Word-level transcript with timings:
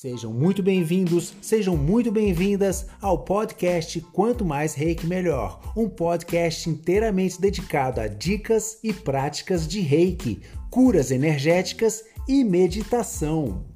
Sejam 0.00 0.32
muito 0.32 0.62
bem-vindos, 0.62 1.34
sejam 1.42 1.76
muito 1.76 2.10
bem-vindas 2.10 2.86
ao 3.02 3.22
podcast 3.22 4.00
Quanto 4.00 4.46
Mais 4.46 4.72
Reiki 4.72 5.06
Melhor, 5.06 5.74
um 5.76 5.90
podcast 5.90 6.70
inteiramente 6.70 7.38
dedicado 7.38 8.00
a 8.00 8.06
dicas 8.06 8.78
e 8.82 8.94
práticas 8.94 9.68
de 9.68 9.80
Reiki, 9.80 10.40
curas 10.70 11.10
energéticas 11.10 12.02
e 12.26 12.42
meditação. 12.42 13.69